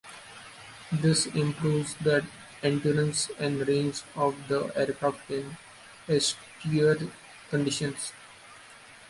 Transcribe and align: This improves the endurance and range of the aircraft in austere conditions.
This 0.91 1.27
improves 1.27 1.93
the 1.93 2.25
endurance 2.63 3.29
and 3.37 3.67
range 3.67 4.01
of 4.15 4.33
the 4.47 4.71
aircraft 4.75 5.29
in 5.29 5.57
austere 6.09 6.97
conditions. 7.51 8.11